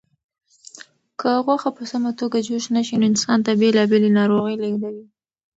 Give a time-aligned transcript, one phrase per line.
[1.19, 5.05] که غوښه په سمه توګه جوش نشي نو انسان ته بېلابېلې ناروغۍ لېږدوي.